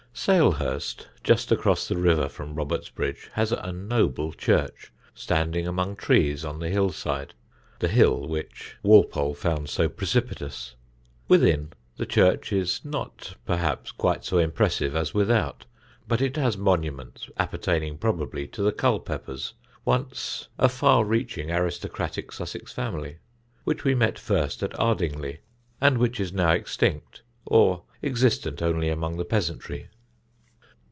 [0.13, 6.59] Salehurst, just across the river from Robertsbridge, has a noble church, standing among trees on
[6.59, 7.33] the hill side
[7.79, 10.75] the hill which Walpole found so precipitous.
[11.29, 15.65] Within, the church is not perhaps quite so impressive as without,
[16.09, 19.53] but it has monuments appertaining probably to the Culpepers,
[19.85, 23.19] once a far reaching aristocratic Sussex family,
[23.63, 25.39] which we met first at Ardingly,
[25.79, 29.87] and which is now extinct or existent only among the peasantry.